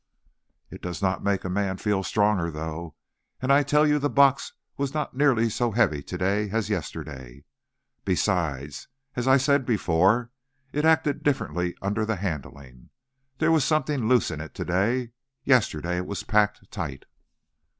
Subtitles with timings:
[0.71, 2.95] "It does not make a man feel stronger, though,
[3.39, 7.43] and I tell you the box was not near so heavy to day as yesterday.
[8.03, 10.31] Besides, as I said before,
[10.73, 12.89] it acted differently under the handling.
[13.37, 15.11] There was something loose in it to day.
[15.43, 17.05] Yesterday it was packed tight."